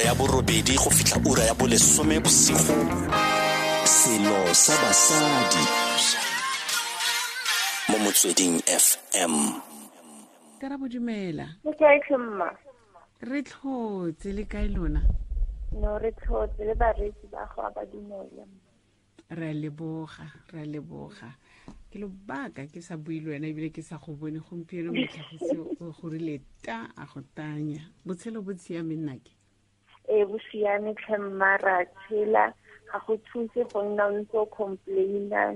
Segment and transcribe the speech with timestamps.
[0.00, 2.74] ura ya borobedi go fitlha ura ya bolesome bosigo.
[3.84, 5.64] Selo sa basadi.
[7.88, 9.34] Mo motsweding fm
[10.60, 12.48] ka ra bodumela le kae tlhomma
[13.20, 15.02] re tlhotse le kae lona?
[15.72, 18.44] No re tlhotse le bareetsi ba go a ba dumela.
[19.30, 21.34] Re a leboga re a leboga.
[21.90, 26.08] Ke lobaka ke sa bui le wena ebile ke sa go bone gompieno motlhagisi go
[26.08, 27.80] rile ta a go tanya.
[28.06, 29.39] Botshelo bo tshiame nnake
[30.10, 32.52] ee bo siame tlhemma ra tshela
[32.90, 35.54] ga go thuse go nna o ntse o complaina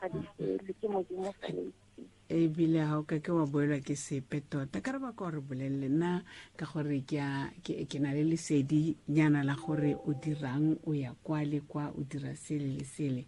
[0.00, 1.86] ga di fele ke modimo faleitse
[2.28, 5.40] ebile ga o ka ke wa boelwa ke sepe tota ka re ba ka gore
[5.40, 6.24] bolelele nna
[6.56, 10.92] ka gore ke a- ke ke na le lesedi nyana la gore o dirang o
[10.94, 13.22] ya kwa le kwa o dira sele le sele.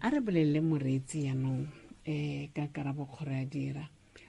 [0.00, 1.66] A re bolelele moreetsi yaanong
[2.06, 3.84] um ka karabo kgoro ya dira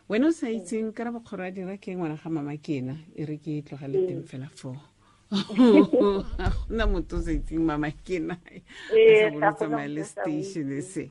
[0.10, 3.38] wena o sa itseng karabo kgoro ya dira ke ngwana ga mama kena e re
[3.38, 4.93] ke tlogele teng fela foo ga
[5.34, 11.10] gona motho o sa itseng mama sa bone tsamaya le station se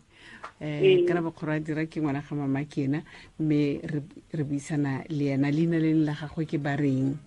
[0.63, 3.03] um ka ra a dira ke ngwana ga mama ke ena
[3.39, 7.19] mme re- buisana le ena leina le le la gagwe ke ba reng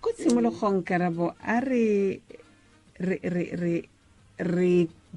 [0.00, 2.10] ko tshimologong karabo a re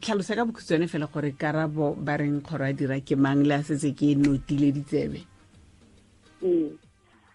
[0.01, 3.63] tlhalosa ka bokhutshwane fela gore karabo ba reng kgoro a dira ke mang le a
[3.63, 5.25] setse ke notile ditsebe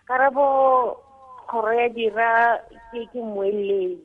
[0.06, 1.07] karabo
[1.48, 2.60] Kgoroeadira
[2.92, 4.04] ke ke moeledi.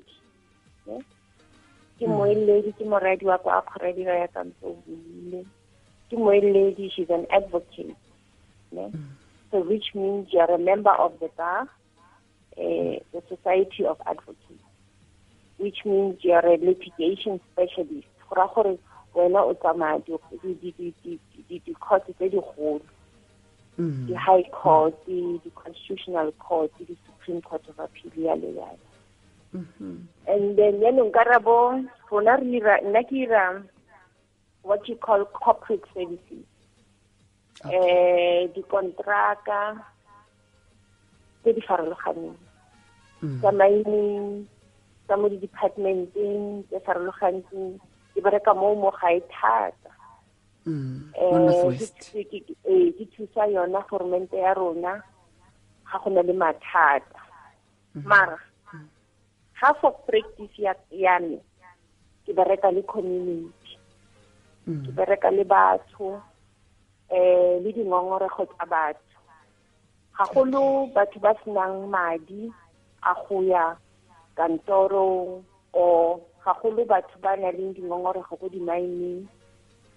[2.00, 5.46] Ke moeledi ke moradi wa kwa Kgoroeadira ya kantse o buile
[6.10, 7.96] ke moeledi she's an advocate
[8.72, 8.92] ne?
[9.52, 11.62] so which means you are a member of the bar
[12.58, 14.64] uh, the society of advocates
[15.58, 18.08] which means you are a litigation specialist.
[18.30, 18.78] Go gore
[19.16, 22.82] wena o tsamaya di- di- di- di- di- di- di-court tse digolo
[23.80, 24.08] Mm.
[24.08, 28.80] the High Court, the, the Constitutional Court, the Supreme Court of Appeal, yale yale.
[29.54, 30.06] Mhm.
[30.28, 33.64] And then then nkarabo rona re ira nna ke ira
[34.62, 36.46] what you call corporate services.
[37.66, 39.78] Eh di kontraka
[41.42, 42.38] tse di farologaneng
[43.24, 43.40] Mm.
[43.40, 44.48] tsa mining
[45.08, 47.80] tsa mo di-departmenteng tse farologaneng
[48.14, 49.93] ke bereka mo mo gae thata
[50.66, 51.12] Mm.
[51.20, 55.04] eh northwest ke- ke- ke- ke thusa yona formente ya rona
[55.84, 57.20] ga go na le mathata.
[57.94, 58.40] Mara
[59.60, 61.40] half of practice ya ya me
[62.26, 63.76] ke bereka le community.
[64.64, 64.96] Ke Mm.
[64.96, 66.24] bereka le batho
[67.12, 69.20] eh le dingongorego tsa batho.
[70.16, 72.48] Gagolo batho ba senang madi
[73.04, 73.76] a go ya
[74.40, 75.44] kantorong
[75.74, 78.48] or gagolo batho ba na leng dingongorego ko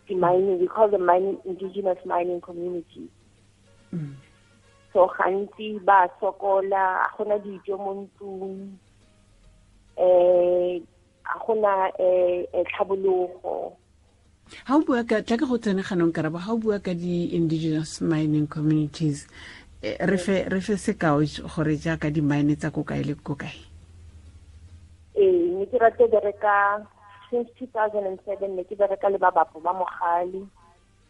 [0.08, 3.10] di-mining di-mining we call the mining indigenous mining community.
[3.94, 4.14] Mm.
[4.96, 8.72] so gantsi ba sokola a gona dijo mo ntlung,
[10.00, 10.80] eh
[11.28, 13.76] a gona eh tlhabologo.
[14.64, 18.48] Ga o bua ka tla ke go tsene ganong ga o bua ka di-indigenous mining
[18.48, 19.28] communities
[19.84, 23.52] eh, re fe re fe sekao gore jaaka di-mine tsa ko kae le ko kae?
[25.12, 26.80] Ee, ne ke rate bereka
[27.30, 30.46] since 2007 ne ke bereka le ba bapo ba mogale.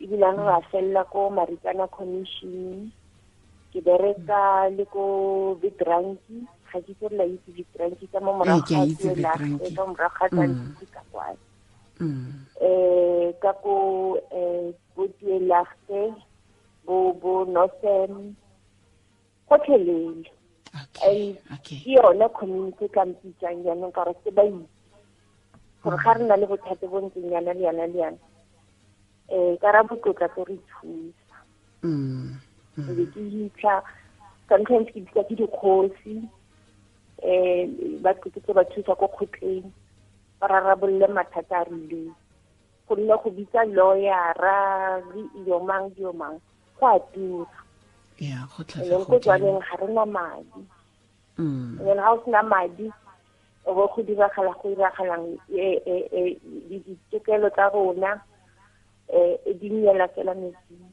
[0.01, 2.93] Ebilane ra felela ko marikana commission.
[3.73, 8.85] Ke bereka le ko vitranki ga ke tse la itse vitranki ka mo morago ga
[8.85, 9.75] itse Tuelage, Vitranki.
[9.77, 10.87] ka morago ga Mm.
[10.93, 11.39] Ka kwane
[11.97, 12.29] Mm.
[12.61, 13.75] eh ka ko
[14.31, 16.01] um bo Tuelage,
[16.85, 18.37] bo bo Northern.
[19.49, 20.29] Gotlhelele.
[20.77, 24.86] Okay ke yone community e ka mpitsang jaanong ka re ke ba itse
[25.83, 28.19] gore ga re nna le bothate bo ntseng yana le yana le yana
[29.33, 31.37] um ka ra tse re thusa
[31.83, 32.41] Mm.
[32.77, 32.89] Mm.
[32.91, 33.75] ebe ke hitlha
[34.49, 36.17] sometimes ke bitsa ke dikgosi
[37.23, 37.69] um
[38.03, 39.69] ba tlotse ba thusa ko kgotleng
[40.41, 42.13] ba rarabolole mathata a rileng
[42.89, 44.59] gonne go bitsa lawyera
[45.15, 46.37] le iomang mang dio mang
[46.81, 47.47] go a tura
[48.19, 50.63] ya go and then ko jwaneng ga re na madi
[51.39, 51.77] Mm.
[51.79, 52.89] and then ga o sena madi
[53.75, 56.37] bo go diragala go diragalang eh, eh, eh,
[56.69, 58.13] di- ditokelo tsa rona
[59.13, 60.87] um di nnyela fela metsing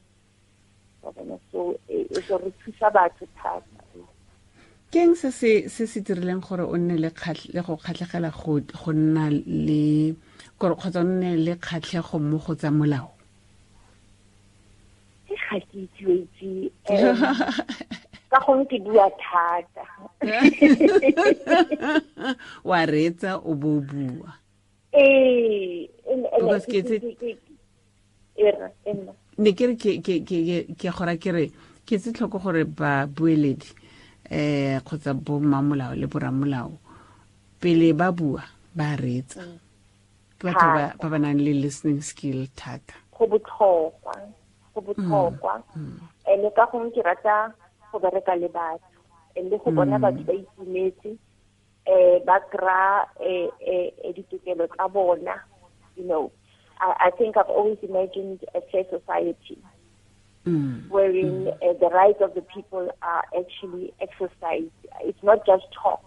[1.02, 1.36] Wa bona?
[1.52, 3.82] so eh, eh, so re thusa batho thata
[4.90, 8.30] ke eng se se se se dirileng gore o nne le kgatlh- le go kgatlhegela
[8.30, 9.24] go go nna
[9.66, 10.14] le
[10.58, 13.10] gore kgotsa o nne le kgatlhego mo go tsa molao
[15.26, 16.50] ke ga ke itse o itse
[16.90, 17.18] um,
[18.34, 19.86] ka gongwe ke bua thata.
[22.68, 24.34] Wa reetsa o bo bua.
[24.90, 25.86] Ee
[29.38, 31.46] ne ke re ke ke ke ke ke gora ke re
[31.86, 33.70] ke tse tlhoko gore ba bueledi
[34.30, 36.74] eh kgotsa bo mmamolao le boramolao
[37.62, 38.42] pele ba bua
[38.74, 39.46] ba reetsa.
[40.38, 42.98] Ke batho ba ba nang le listening skill thata.
[43.14, 44.14] Go botlhokwa
[44.74, 45.62] go botlhokwa.
[46.26, 47.54] Ene ka gongwe ke rata
[47.94, 48.98] go bereka le batho
[49.36, 51.16] and go bona batho ba itumetse
[51.86, 52.40] eh ba
[53.20, 55.38] eh, eh, ditokelo tsa bona
[55.96, 56.30] you know
[56.80, 59.58] I, I think I've always imagined a fair society
[60.46, 60.88] mm.
[60.88, 64.72] wherein uh, the rights of the people are actually exercised.
[65.00, 66.04] It's not just talk,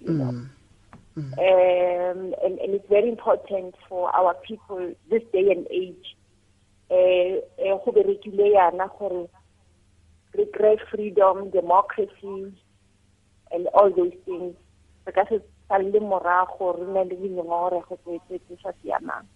[0.00, 0.46] you know.
[1.16, 1.32] Mm.
[1.38, 6.16] Um, and, and it's very important for our people this day and age
[6.90, 7.40] eh,
[10.36, 12.52] go berekile yana gore re kry freedom, democracy,
[13.52, 14.54] and all those things.
[15.06, 19.26] Re ka se salle morago re na le dingongorego tse tse- tse sa siamang.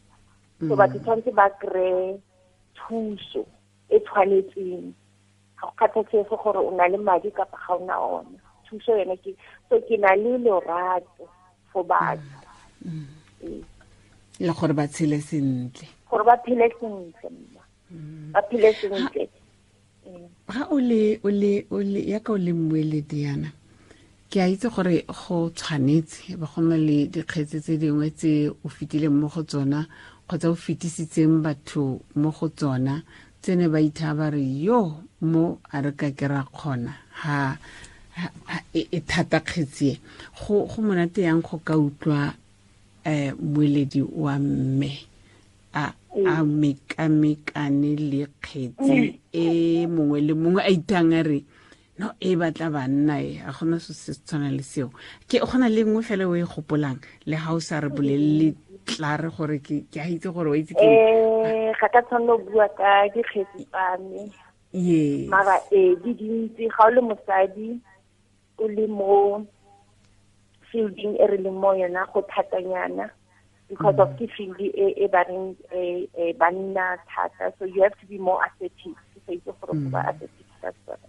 [0.60, 2.20] So batho tshwanetse ba kry
[2.76, 3.46] thuso
[3.90, 4.92] e tshwanetseng.
[5.60, 8.38] Ga go kgathatsege gore o na le madi kapa ga o na ona.
[8.68, 9.34] Thuso yone ke
[9.68, 11.28] so ke na le lorato
[11.72, 12.22] for batho.
[14.40, 17.62] Le gore ba tshele sentle gore ba phele sentle mma
[18.32, 19.28] ba phele sentle.
[20.50, 23.48] Ga o le o le o le ya ka o le mmueledi yana
[24.30, 28.68] ke a itse gore go tshwanetse ba go na le dikgetse tse dingwe tse o
[28.68, 29.86] fetileng mo go tsona
[30.30, 33.02] kgotsa o fetisitseng batho mo go tsona
[33.42, 36.92] tse ne ba itha ba re yo mo a re ka ke ra kgona.
[37.24, 37.56] Ha
[38.74, 40.00] e e thata kgetsi e.
[40.38, 42.34] Go go monate yang go ka utlwa
[43.04, 44.92] um moeledi wa mme
[45.74, 45.92] a
[46.26, 51.44] a mekamekane le kgetsi e mongwe le mongwe a itang a re
[51.98, 54.90] no e batla banna e a gona se se tshwana le seo.
[55.28, 58.56] Ke go na le nngwe fela o e gopolang le ga o sa re bolelele
[58.88, 62.44] tla re gore ke a itse gore wa itse ke eh ga ka tshwanela go
[62.50, 64.32] bua ka dikgetsi tsa me.
[64.72, 67.78] Yes mara eh di dintsi ga o le mosadi
[68.58, 69.46] o le mo
[70.72, 73.10] fielding e re leng mo yona go thatanyana
[73.70, 77.96] because of ke field e e ba reng eh eh, banna thata so you have
[78.02, 78.98] to be more assertive.
[79.14, 81.08] Ke sa itse gore go ba assertive ka tsona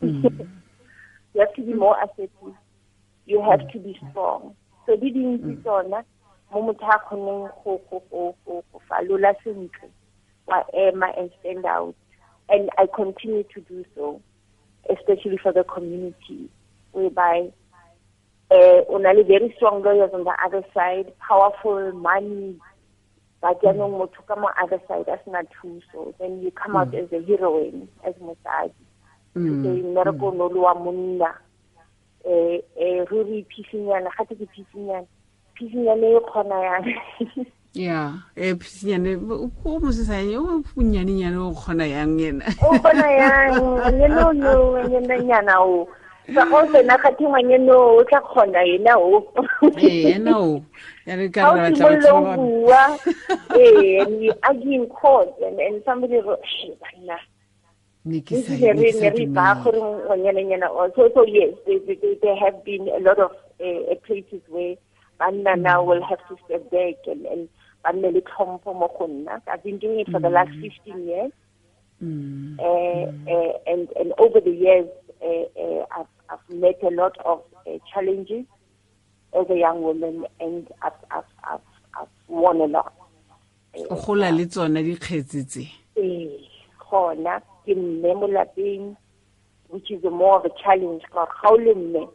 [1.34, 2.54] you have to be more assertive.
[3.26, 4.54] You have to be strong.
[4.86, 6.04] So di dintsi tsona
[6.52, 9.88] mo motho a kgoneng go go go go go falola sentle
[10.46, 11.96] wa ema and stand out.
[12.48, 14.20] And I continue to do so
[14.88, 16.48] especially for the community
[16.92, 17.52] whereby
[18.50, 22.56] uh, una le very strong lawyers on the other side powerful money
[23.40, 26.14] but jaanong motho ka mo other side a sena thuso.
[26.18, 28.74] Then you come out as a heroine as mosadi.
[29.36, 29.94] Mm.
[29.94, 31.30] mmereko no le wa monna.
[32.26, 35.06] Eh eh ruri phisinyana ga ke phisinyana.
[35.54, 36.86] Phisinyana e kgona yang
[37.86, 39.14] ya e phisinyane
[39.64, 43.54] o mosesane o punyane-nyane o kgona yang ena o kgona yang.
[43.98, 45.86] Le o no ngwanyana o
[46.34, 49.24] sa go sena kgathe ngwanyana o o tla kgona ena o.
[49.80, 50.62] Ee ena o.
[51.06, 52.82] Ya re ka How re to batla batho ba ba- bua.
[53.56, 57.16] Eh and you argue in court and and somebody go "Shh, banna
[58.04, 59.64] ne ke sa- ne ne re ke sa ne re ba dumele.
[59.64, 64.76] gore ngwanyananyana so so yes there, have been a lot of uh, places where
[65.20, 67.48] banna now will have to step back and and
[67.84, 69.40] banne le tlhompho mo go nna.
[69.48, 71.32] I've been doing it for the last 15 years.
[72.02, 72.54] Mm.
[72.62, 74.86] uh, uh, and and over the years
[75.20, 78.44] uh, uh, I've, I've met a lot of uh, challenges
[79.38, 81.60] as a young woman and I've, I've, I've,
[82.00, 82.92] I've won a lot.
[83.90, 85.64] O gola le tsona dikgetsi tse?
[85.96, 86.48] Ee
[86.90, 88.96] gona ke mme mo lapeng
[89.68, 92.08] which is more of a challenge ka ga o le mme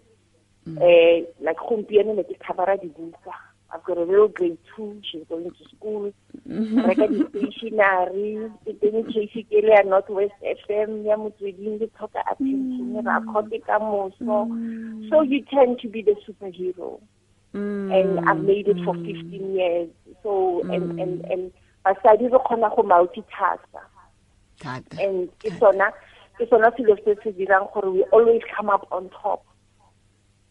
[0.66, 3.34] um like gompieno ne ke cover dibuka
[3.74, 6.14] I've got a little grade two she's going to school.
[6.46, 13.02] Reka di-stationary ke teng case ke le ya northwest fm ya motsweding ke tlhoka attention
[13.66, 14.46] ka moso
[15.10, 17.02] so you tend to be the superhero.
[17.54, 19.90] And I've made it for 15 years.
[20.22, 21.52] So and and and
[21.86, 23.66] basadi re kgona go multitask
[25.02, 25.90] and ke sona
[26.38, 29.42] ke sona selo se se dirang gore we always come up on top.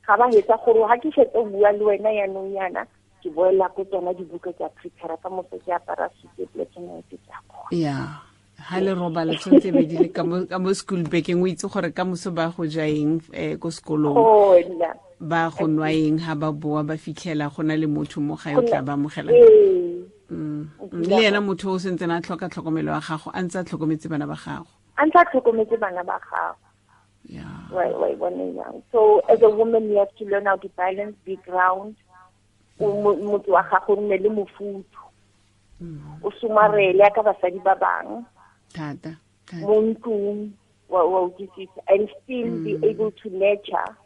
[0.06, 2.82] Ga ba hetsa gore ha ke fetse bua le wena yaanong yana
[3.22, 7.06] ke boela ko tsona dibuka tsa prepare ka moso ke apara sute black and white
[7.08, 7.70] tsa kgona.
[7.70, 7.94] ya
[8.62, 10.24] ha le robala tshwanetse be di le ka
[10.58, 14.18] mo school backeng o itse gore ka moso ba go ja eng um ko sekolong
[15.20, 18.56] ba go nwa eng ha ba boa ba fitlhela go na le motho mo gae
[18.58, 20.02] o tla ba amogela Eh.
[20.32, 20.64] Mm.
[21.06, 24.26] le ena motho o sentse na tlhoka tlhokomelo ya gago a ntse a tlhokometse bana
[24.26, 26.56] ba gago A ntse a tlhokometse bana ba gago.
[27.24, 27.46] Yeah.
[27.70, 28.82] Right, right, one.
[28.90, 31.94] So as a woman, you have to learn how to balance, be ground.
[32.80, 35.02] O mo- motho wa gago o nne le mofuthu.
[36.24, 38.24] O somarele ka basadi ba bang
[38.72, 40.50] thata thata mo ntlong.
[40.92, 43.96] wa wa utlwisisa and still be able to nurture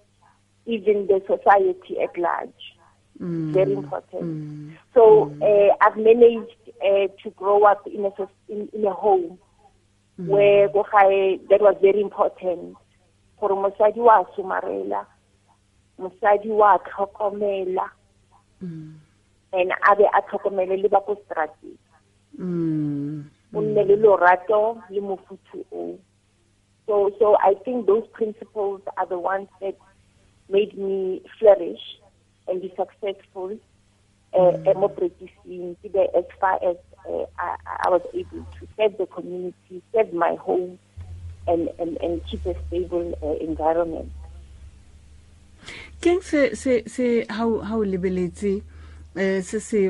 [0.67, 2.73] even the society at large
[3.19, 3.53] Mm.
[3.53, 4.77] very important Mm.
[4.95, 9.39] so uh, i've managed uh, to grow up in a soc- in, in a home
[10.19, 12.77] where ko gae that was very important
[13.41, 15.07] gore mosadi wa somarela
[15.99, 18.06] mosadi wa tlhokomela Mm.
[18.61, 21.79] And a be a tlhokomele le ba ko strateng
[22.39, 23.25] Mm.
[23.55, 25.97] o nne le lorato le mofuthu o
[26.87, 29.75] so so i think those principles are the ones that
[30.51, 31.85] made me flourish
[32.47, 33.57] and be successful
[34.35, 34.77] uh, mm.
[34.77, 36.77] mo practicing be as far as
[37.09, 40.79] uh, I, I was able to serve the community serve my home
[41.47, 44.13] and and, and keep a stable uh, environment
[46.01, 48.63] keng se se se ha o lebeletse
[49.17, 49.81] eh se se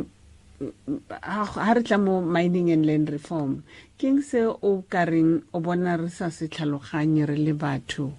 [1.23, 3.63] ha re tla mo mining and land reform
[3.99, 8.13] keng se o ka reng o bona re sa se tlhaloganye re le batho?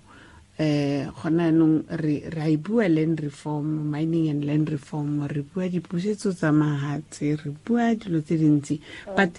[0.57, 5.41] Eh gona nong re re a e bua land reform mining and land reform re
[5.41, 8.81] bua dipusetso tsa mahatse re bua dilo tse dintsi.
[9.15, 9.37] But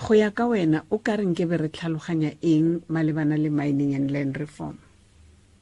[0.00, 3.94] go ya ka wena o ka reng ke be re tlhaloganya eng malebana le mining
[3.94, 4.80] and land reform?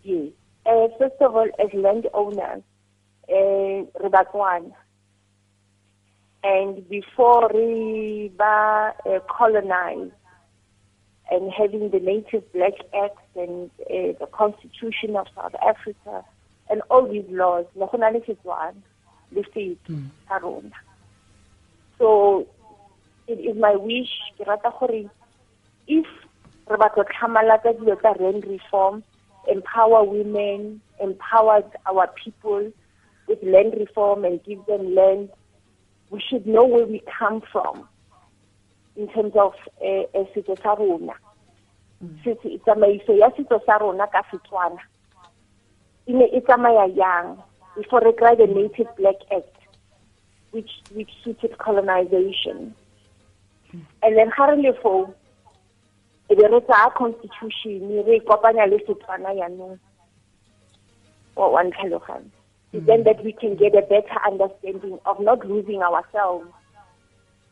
[0.07, 2.63] Yes uh, first of all as landowners
[3.29, 4.73] uh, re
[6.45, 10.13] and before we ba uh, colonized
[11.31, 16.25] and having the Native Black Act and uh, the Constitution of South Africa
[16.69, 18.75] and all these laws, le go na le Setswana
[19.33, 19.97] le setso
[20.29, 20.71] sa rona.
[21.99, 22.47] So
[23.27, 25.11] it is my wish ke rata gore
[25.89, 26.07] if
[26.69, 29.03] re batla tlhamalaka dilo tsa land reform,
[29.49, 32.73] empower women, empower our people
[33.29, 35.31] with land reform and give them land,
[36.11, 37.89] we should know where we come from
[38.97, 41.15] in terms of uh, uh, setso sa rona.
[42.25, 44.79] Setso- tsamaiso ya setso sa rona ka setswana
[46.07, 47.43] e ne e tsamaya yang
[47.77, 49.57] before re kry the native black act
[50.53, 52.75] which which suited colonization.
[54.03, 55.13] And then ga re le foo
[56.35, 59.79] e be re tsaya constitution re kopanya le setswana yaanong
[61.37, 62.87] wa wa hmm.
[62.87, 66.51] then that we can get a better understanding of not losing ourselves.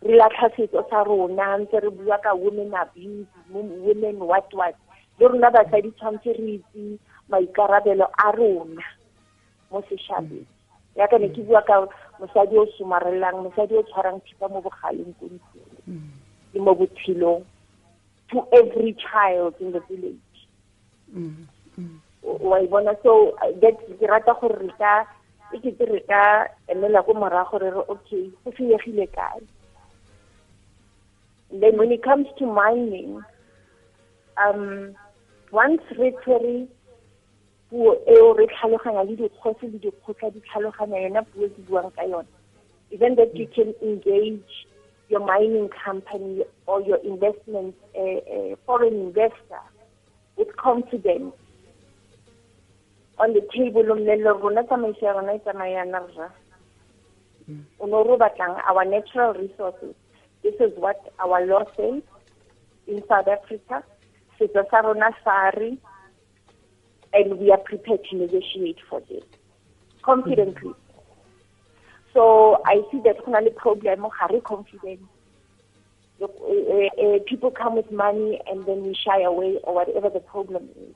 [0.02, 4.74] Re latlha setso sa rona ntse re bua ka women abuse women what what.
[5.20, 6.98] Le rona basadi tshwanetse re itse
[7.30, 8.82] maikarabelo a rona
[9.70, 10.42] mo setšhabeng.
[10.42, 10.98] Hmm.
[10.98, 11.34] Yaka ne hmm.
[11.34, 11.86] ke bua ka
[12.18, 16.02] mosadi o somarelang mosadi o tshwarang thipa mo bogaleng ko ntlong.
[16.54, 17.46] Le mo botshelong
[18.32, 20.36] to every child in the village
[21.14, 21.46] mm.
[22.70, 25.04] bona so that ke rata gore re ka
[25.54, 26.22] e kete re ka
[26.68, 29.40] emela ko re okay go senyegile kae
[31.52, 33.20] then when it comes to mining
[34.36, 34.94] um
[35.52, 36.66] once re tshwere
[37.70, 42.02] puo eo re tlhaloganya le dikgosi le dikgotla di tlhaloganya yona puo ke buang ka
[42.02, 42.32] yona
[42.90, 44.66] even that you can engage
[45.12, 49.62] your mining company or your investment uh, uh, foreign investor
[50.38, 51.34] with confidence
[53.18, 56.28] on the table o mmele rona tsamaiso ya rona e tsamayana rra.
[57.78, 59.94] O ne re batlang our natural resources.
[60.42, 62.02] This is what our law says
[62.86, 63.84] in south africa.
[64.40, 65.50] Setso sa rona sa
[67.14, 69.24] and we are prepared to negotiate for this.
[70.02, 70.72] Confidently
[72.14, 75.00] so i see that go na le problem ga re confident
[76.20, 80.20] Look, uh, uh, people come with money and then we shy away or whatever the
[80.20, 80.94] problem is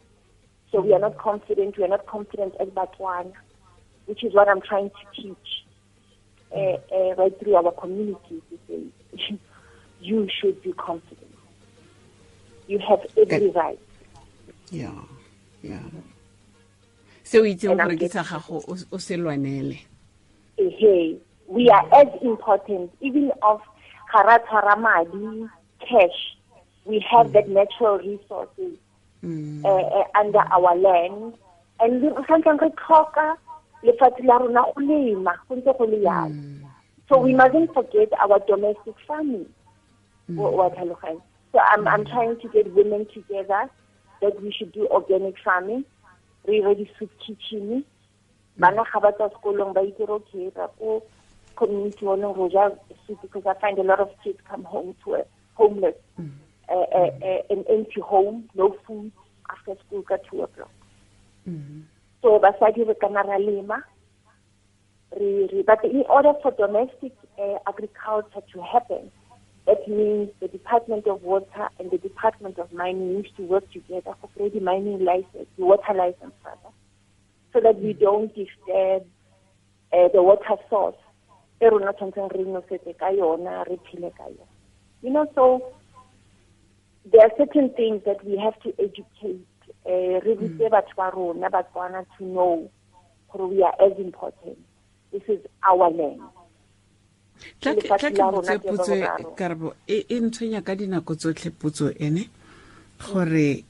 [0.71, 1.77] so we are not confident.
[1.79, 3.33] We are not confident as Batswana,
[4.07, 5.49] which is what I'm trying to teach
[6.55, 9.39] uh, uh, right through our community To say,
[10.01, 11.35] you should be confident.
[12.67, 13.79] You have every right.
[14.71, 14.91] yeah
[15.63, 15.79] ya
[17.23, 19.79] se o itseng And I'm gore ke sa getting- gago o- o se lwanele
[20.57, 23.61] Hey, we are as important, even of
[24.15, 25.47] Haratara Madi,
[25.81, 26.37] cash.
[26.85, 28.79] We have that natural resources
[29.25, 29.65] Mm.
[29.65, 31.35] uh, uh, under our land.
[31.81, 33.37] And re santsang re tlhoka
[33.83, 36.35] lefatshe la rona go lema go ntse go le yalo
[37.09, 39.47] so we mustn't forget our domestic farming
[40.29, 41.21] wa tlhaloganya?
[41.53, 43.69] so I'm, I'm trying to get women together
[44.21, 45.85] that we should do organic farming
[46.47, 47.85] re ire di-soup kitchen
[48.59, 51.03] bana ga ba tswa sekolong ba itse okay ra ko
[51.57, 52.71] community oneng ro ja
[53.07, 55.23] soup because I find a lot of kids come home to a
[55.55, 55.97] homeless.
[56.69, 59.13] Uh, uh, uh, an empty home no food
[59.51, 60.73] after school ka two o'clock.
[62.23, 63.83] So basadi re kana ra lema
[65.19, 69.11] re re but in order for domestic uh, agriculture to happen
[69.67, 74.15] that means the Department of Water and the Department of Mining needs to work together
[74.21, 76.73] for the mining license, the water license rather,
[77.57, 79.07] so that we don't disturb
[79.93, 80.95] uh, the water source.
[81.61, 81.71] You
[85.11, 85.73] know, so
[87.11, 89.47] there are certain things that we have to educate
[89.87, 90.21] uh,
[92.19, 92.71] to know
[93.39, 94.59] we are as important.
[95.13, 96.21] This is our land.
[97.61, 98.95] tla ke botse potso
[99.37, 102.31] karabo e ntshwenya ka dinako tsotlhe potso ene
[102.97, 103.61] gore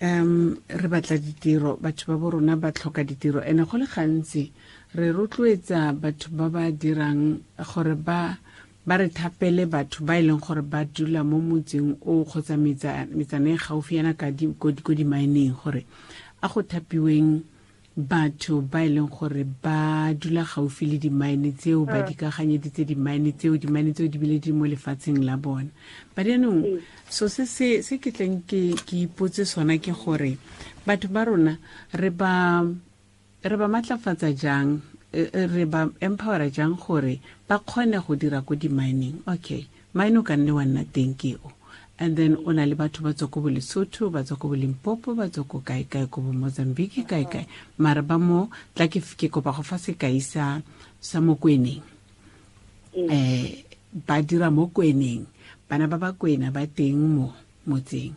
[0.00, 3.40] um re batla ditiro batho ba bo rona ba tlhoka ditiro.
[3.40, 4.50] Ene go le gantsi
[4.94, 8.38] re rotloetsa batho ba ba dirang gore ba
[8.86, 13.50] ba re thapele batho ba e leng gore ba dula mo motseng o kgotsa metsana
[13.50, 15.84] e gaufiana ko di-mineng gore
[16.42, 17.42] a go thapiweng
[17.96, 22.06] batho ba e leng gore ba dula gaufi le di-mine tseo ba mm.
[22.06, 25.72] di kaganyeditse di-mine tseo di-mine tseo di bile di mo lefatsheng la bona
[26.12, 27.08] ba dianong mm.
[27.08, 30.36] so se se ke tleng ke ipotse sona ke gore
[30.84, 31.56] batho ba rona
[31.96, 32.60] re ba
[33.40, 38.44] re ba matlafatsa jang e, e, re ba empowera jang gore ba kgone go dira
[38.44, 41.48] ko di-mining okay mine o ka nne wa nna teng ke o
[41.98, 44.56] and then o na le batho ba tswa ko bo lesotho ba tswa ko bo
[44.56, 47.46] limpopo ba tswa ko kae-kae ko bo mozambique kae-kae
[47.78, 49.00] mare ba mo tla ke
[49.32, 50.60] kopa go fa sekai sa
[51.00, 51.80] sa mo kweneng
[52.96, 53.44] um
[54.06, 55.24] ba dira mo kweneng
[55.68, 57.34] bana ba ba kwena ba teng mo
[57.66, 58.14] motseng.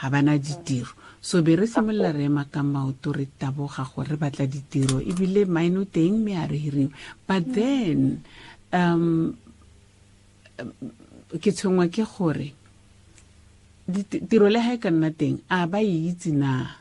[0.00, 0.92] Ga bana ditiro.
[1.20, 5.00] So be re simolola re ema ka maoto re taboga gore re batla ditiro.
[5.00, 6.92] Ebile maino teng mme a re hiriwe
[7.26, 8.20] but then
[8.72, 9.36] um
[11.40, 12.52] ke tshwengwa ke gore
[14.28, 16.76] tiro le ga e ka nna teng a ba e itse na?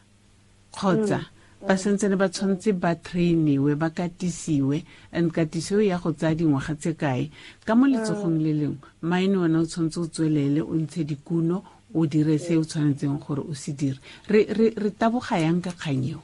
[0.72, 1.68] Kgotsa mm.
[1.68, 6.94] ba santsene ba tshwanetse ba trainiwe ba katisiwe and katiso ya go tsaya dingwaga tse
[6.94, 7.32] kae?
[7.66, 11.64] Ka mo letsogong le lengwe maine ona o tshwanetse o tswelele o ntshe dikuno
[11.94, 14.00] o dire se o tshwanetseng gore o se dire.
[14.30, 16.22] Re taboga yang ka kganyeo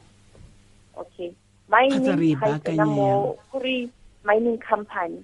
[1.75, 3.89] kgotsa re e baakanya yang?
[4.25, 5.24] Mining company.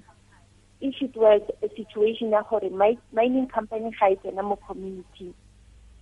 [0.80, 2.70] If it was a situation ya gore
[3.12, 5.34] mining company ga e tsena mo community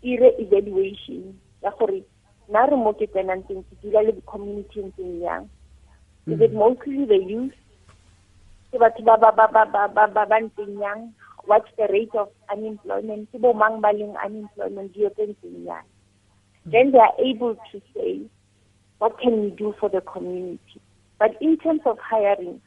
[0.03, 2.03] ire evaluation ya gore
[2.49, 5.45] nna re mo ke tsenang teng ke dula le community ntseng yang.
[6.27, 6.59] Is it mm.
[6.59, 7.57] mostly the youth?
[8.71, 11.13] Ke batho ba ba ba ba ba ba ba ba ntseng yang?
[11.45, 13.31] What's the rate of unemployment?
[13.31, 15.85] Ke bo mang ba leng unemployment dio tse ntseng yang?
[16.65, 18.25] Then they are able to say
[18.99, 20.81] what can we do for the community?
[21.19, 22.62] But in terms of hiring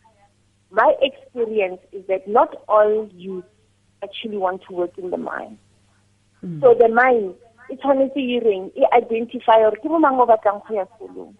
[0.72, 3.44] my experience is that not all youth
[4.02, 5.58] actually want to work in the mine.
[6.60, 7.34] So the mind
[7.70, 11.34] e tshwanetse e reng e identify gore ke bo mang o batlang go ya sekolong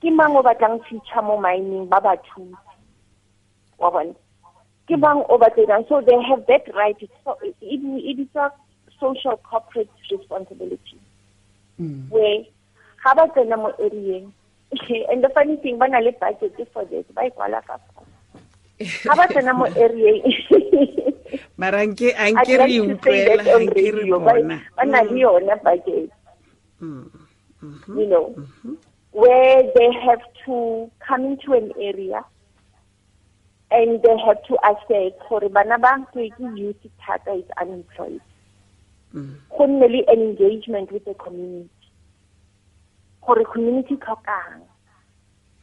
[0.00, 2.54] ke mang o batlang feature mo mining ba ba thusi
[3.78, 4.14] wa bona?
[4.88, 6.96] Ke bang o batlang so they have that right.
[7.00, 8.50] It is a
[9.00, 10.98] social corporate responsibility.
[11.78, 12.10] Mm.
[12.10, 12.42] where
[13.04, 14.34] ga ba tsena mo areeng
[15.14, 17.78] and the funny thing ba na le budget for this ba e kwala ka
[19.06, 20.26] ga ba tsena mo areeng
[21.58, 22.14] mara anke
[22.62, 26.10] re utlwela anke re bona ba na le yona budget
[26.80, 27.10] mm.
[27.62, 27.98] mm-hmm.
[27.98, 28.74] you know mm-hmm.
[29.10, 32.22] where they have to come into an area
[33.70, 38.22] and they have to assess gore bana ba ke youth thata is unemployed
[39.14, 39.34] mm.
[39.50, 41.90] go nne le engagement with the community
[43.26, 44.62] gore community tlhokang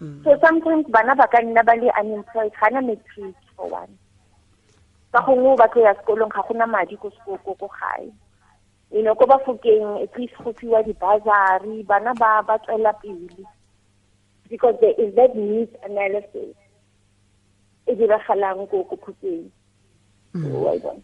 [0.01, 0.23] mm.
[0.27, 3.95] so sometimes bana ba ka nna ba le unemployed ga na matric for one
[5.15, 7.07] ka gongwe tlo ya sekolong ga gona madi ko
[7.39, 8.11] ko gae
[8.91, 13.47] you know ko bafokeng at least go fiwa di-bursary bana ba ba tswela pele
[14.49, 16.55] because there is that needs analysis
[17.87, 19.47] e diragalang ko ko phuteng
[20.35, 21.01] mm.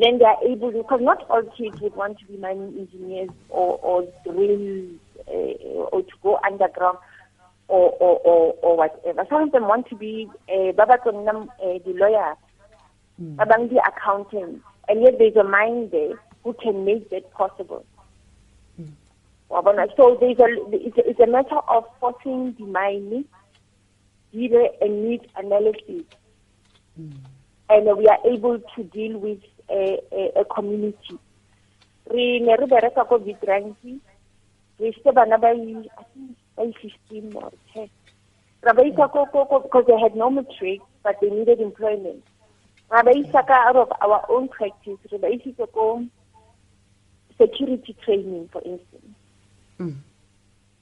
[0.00, 3.30] then they are able to, because not all kids would want to be mining engineers
[3.48, 4.84] or, or drill
[5.28, 6.98] uh, or to go underground
[7.68, 9.24] or, or, or, or whatever.
[9.28, 12.47] Some of them want to be uh, uh, the lawyers mm.
[13.18, 14.64] Among the accountants.
[14.88, 17.84] And yet there's a mind there who can make that possible.
[18.80, 18.92] Mm.
[19.96, 23.24] So there's a, it's, a, it's a matter of forcing the mind,
[24.32, 26.04] either a need analysis.
[27.00, 27.12] Mm.
[27.70, 31.18] And we are able to deal with a, a, a community.
[32.10, 34.00] re ne re bereka ko vitranki
[34.80, 35.52] re isitse bana ba
[36.58, 37.88] i-fifteen or ten
[38.62, 39.26] ra ba isa ko
[39.62, 42.24] because they had no matric but they needed employment
[42.90, 46.04] ra ba isa ka out of our own practice re ba isitse ko
[47.38, 49.14] security training for instance.
[49.78, 49.96] Mm.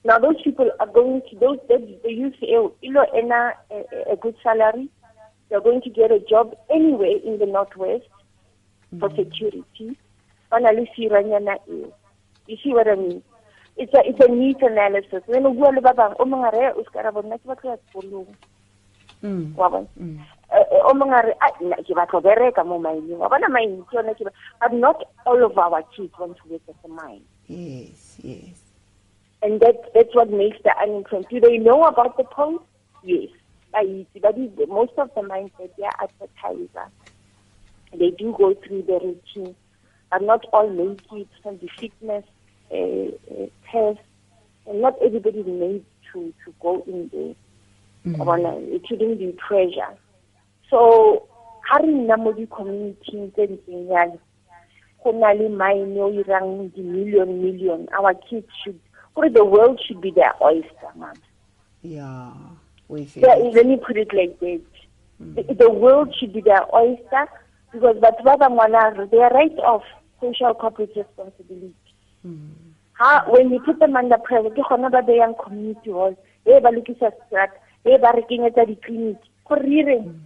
[0.05, 4.37] now those people are going to those the, the youth ilo ena a, a good
[4.43, 4.89] salary.
[5.49, 8.09] They're going to get a job anywhere in the northwest
[8.99, 9.99] for security.
[10.51, 11.93] Ba na le siranyana eo.
[12.47, 13.23] You see what i mean?
[13.77, 15.23] It's a, it's a needs analysis.
[15.29, 17.47] Then o bua le ba bangwe o mongwe re o se ka ra bona ke
[17.47, 18.31] batlo ya sekolong.
[19.23, 19.55] Mm.
[19.57, 19.89] wa bona.
[20.01, 20.19] Mm.
[20.53, 21.51] O mongwe a re "Ah,
[21.83, 24.15] ke batlo bereka mo maineng wa bona maine ke yone
[24.61, 28.63] but not all of our kids want to work at the mine yes yes
[29.43, 31.27] and that that's what makes the unemployed.
[31.29, 32.65] Do they know about the post?
[33.05, 33.29] Yes.
[33.75, 34.37] I- But
[34.69, 36.89] most of the mines that they are advertiser,
[37.93, 39.55] they do go through the routine,
[40.11, 42.25] but not all make it from the fitness
[42.73, 44.01] uh, uh, test,
[44.67, 48.17] and not everybody is made to to go in there.
[48.17, 49.95] Bona, It shouldn't be pressure.
[50.71, 51.29] So,
[51.69, 54.19] ha re nna mo di-community tse ntseng yalo,
[55.03, 57.89] go na le mine o irang di-million million.
[57.93, 58.81] Our kids should
[59.17, 61.17] or the world should be their oyster man
[61.83, 62.31] yeah
[62.89, 64.61] yeah, let me put it like that
[65.21, 65.35] mm.
[65.35, 67.27] the, the world should be their oyster
[67.73, 69.83] because batho ba bangwana they are right off
[70.21, 71.75] social corporate responsibility.
[72.25, 72.49] Mm.
[72.93, 76.15] Ha when you put them under pressure ke gona ba beyang community hall
[76.47, 77.51] e ba lokisa strat
[77.85, 79.19] e ba re kenyetsa di-clinic.
[79.45, 80.21] Gore re ireng mm.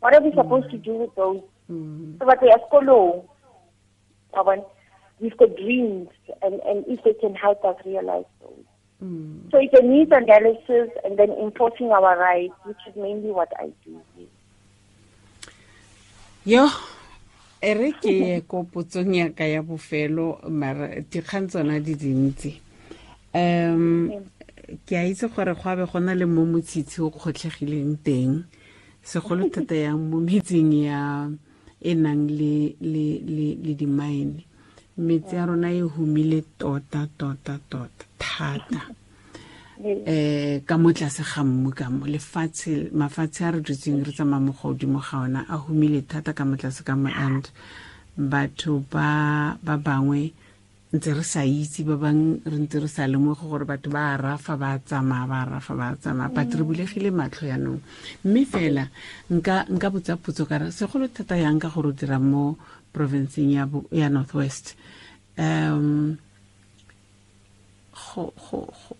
[0.00, 1.42] What are we supposed to do with those.
[1.70, 2.18] Mm.
[2.18, 3.24] so batho ya sekolong
[4.32, 4.56] wa
[5.18, 6.08] we've got dreams
[6.42, 8.66] and, and if they can help us realize those.
[9.02, 9.50] Mm.
[9.50, 13.72] so it's a needs analysis and then enforcing our rights which is mainly what i
[13.84, 14.00] do.
[16.44, 16.70] Yo
[17.60, 22.60] e re ke ko potsong yaka ya bofelo mara dikgang tsona di dintsi.
[23.34, 24.22] Um
[24.86, 28.46] ke a itse gore go abe go na le mo motshitshi o kgotlhegileng teng
[29.06, 31.30] segolo thata yang mo metseng ya
[31.78, 34.42] e nang le le le le dimine.
[34.98, 38.82] Metsi ya rona e humile tota tota tota thata.
[39.84, 44.40] Eh ka mo tlase ga mmu ka mo lefatshe mafatshe a re dutseng re tsamaya
[44.40, 47.50] mo godimo ga ona a humile thata ka mo tlase ka mo and
[48.16, 50.32] batho ba ba bangwe
[50.96, 54.56] ntse re sa itse ba bang re ntse re sa lemoge gore batho ba rafa
[54.56, 57.80] ba tsamaya ba rafa ba tsamaya but re bulegile matlho yanong.
[58.24, 58.84] Mme fela
[59.28, 62.56] nka nka botsa potso ka re segolo thata yang ka gore o dira mo
[62.96, 64.72] provinceng ya ya north west
[65.36, 66.16] um
[67.92, 68.96] go go go-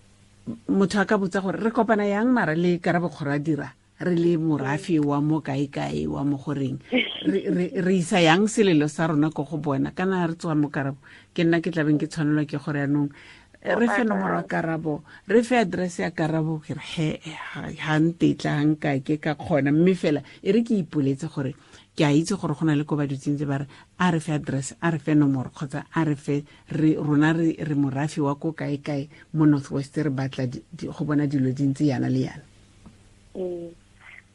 [0.69, 3.67] motho a ka botsa gore re kopana yang mara le karabo kgoro a dira
[3.99, 6.77] re le morafi wa mo kae-kae wa mo goreng.
[7.25, 9.91] Re- isa yang selelo sa rona ko go bona.
[9.91, 11.01] Kana re tswa mo karabo
[11.33, 13.09] ke nna ke tlabeng ke tshwanelwa ke gore yaanong
[13.61, 17.09] eh, re fe nomoro karabo re fe address ya karabo ke re he
[17.73, 19.73] ga ntetla ga nkae ke ka kgona.
[19.73, 21.57] Mme fela e re ke ipoletse gore
[21.97, 23.65] ke a itse gore go na le ko ba tse ba re
[23.97, 26.45] a re fe address a re fe nomoro kgotsa a re fe
[27.01, 31.65] rona re morafi wa ko kae-kae mo north west re batla go bona dilo di
[31.65, 32.45] ntse yana le yana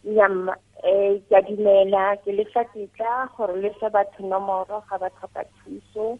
[0.05, 0.15] Mm.
[0.15, 0.49] Nyam,
[0.85, 5.45] eh, ke a dumela ke lefa tetla gore le fa batho nomoro ga ba tlhoka
[5.63, 6.19] thuso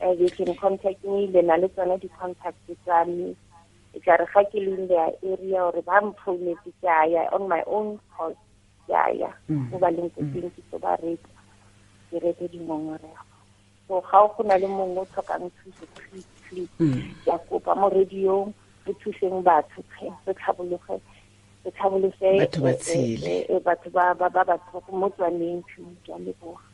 [0.00, 3.36] eh, they can contact me le na le tsone di-contact tsa me.
[3.94, 7.28] E tla re ga ke le in their area or ba mphounetse ke a ya
[7.32, 8.38] on my own cost
[8.86, 11.36] ke a ya mo ba leng ko teng ke tlo ba retsa
[12.10, 13.24] ke rete dingongorego
[13.88, 16.70] so ga go na le mongwe o tlhokang thuso please please
[17.24, 18.54] ke a kopa mo radiong
[18.86, 20.96] re thuseng batho tlhe, re tlhabologe
[21.64, 24.56] re tlhabolose Batho ba eh, eh, eh, eh, batho ba ba ba
[24.92, 25.62] mo tswaneng
[26.04, 26.70] ke leboga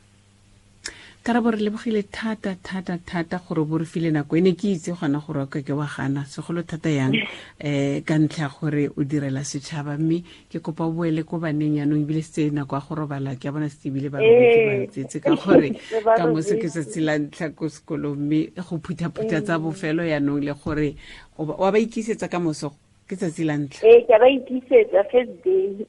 [1.26, 4.36] karabo re lebogile thata thata thata gore bo re file nako.
[4.36, 8.14] E ne ke itse gona gore ka ke wa gana segolo thata yang um ka
[8.14, 9.98] ntlha ya gore o direla setšhaba.
[9.98, 13.48] Mme ke kopa o boele ko baneng yaanong ebile setse nako ya go robala ke
[13.48, 14.86] a bona setse ebile ba ka Eh.
[15.18, 18.14] ka gore Se ke tsatsi la ntlha ko sekolong.
[18.22, 20.94] Mme go phuthaphutha tsa bofelo yaanong le gore
[21.42, 22.70] wa ba ikisetsa ka moso
[23.08, 23.82] ke tsatsi la ntlha.
[23.86, 25.86] Ee ke ba itlisetsa first day.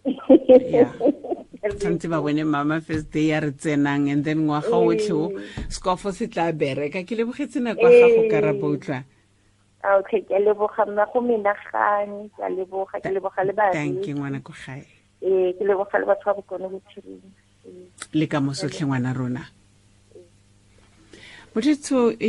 [1.68, 5.34] Tshwanetse ba bone mama first day ya re tsenang and then ngwaga otlhe o
[5.70, 7.04] scofo se tla bereka.
[7.04, 9.04] Ke lebogetse nako ya gago karabo utlwa
[9.96, 14.84] okay ke leboga mma go menagane ke leboga ke leboga le bathanke ngwana ko gae.
[15.22, 17.22] Ee ke leboga le batho ba bokone bophiring
[18.14, 19.44] le ka mosotlhe ngwana rona.
[21.56, 22.14] Mothetso